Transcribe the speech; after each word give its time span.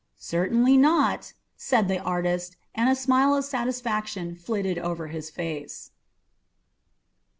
"Certainly 0.17 0.77
not," 0.77 1.33
said 1.55 1.87
the 1.87 1.99
artist, 1.99 2.55
and 2.73 2.89
a 2.89 2.95
smile 2.95 3.35
of 3.35 3.45
satisfaction 3.45 4.35
flitted 4.35 4.79
over 4.79 5.09
his 5.09 5.29
face. 5.29 5.91